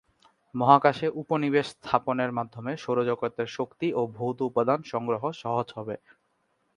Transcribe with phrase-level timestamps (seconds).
[0.55, 5.95] মহাকাশে উপনিবেশ স্থাপনের মাধ্যমে সৌরজগতের শক্তি ও ভৌত উপাদান সংগ্রহ সহজ হবে।